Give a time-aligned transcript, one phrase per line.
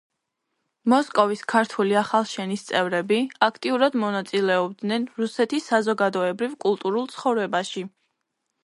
[0.93, 3.19] მოსკოვის ქართული ახალშენის წევრები
[3.49, 7.89] აქტიურად მონაწილეობდნენ რუსეთის საზოგადოებრივ-კულტურულ ცხოვრებაში.